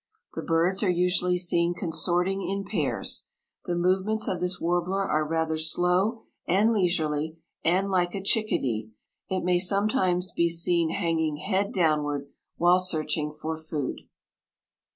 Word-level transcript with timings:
The 0.33 0.41
birds 0.41 0.81
are 0.81 0.89
usually 0.89 1.37
seen 1.37 1.75
consorting 1.75 2.41
in 2.41 2.65
pairs. 2.65 3.27
The 3.65 3.75
movements 3.75 4.27
of 4.27 4.39
this 4.39 4.59
warbler 4.59 5.07
are 5.07 5.27
rather 5.27 5.59
slow 5.59 6.23
and 6.47 6.73
leisurely, 6.73 7.37
and, 7.63 7.91
like 7.91 8.15
a 8.15 8.23
chickadee, 8.23 8.89
it 9.29 9.43
may 9.43 9.59
sometimes 9.59 10.31
be 10.31 10.49
seen 10.49 10.89
hanging 10.89 11.35
head 11.37 11.71
downward 11.71 12.29
while 12.57 12.79
searching 12.79 13.31
for 13.31 13.55
food. 13.55 14.01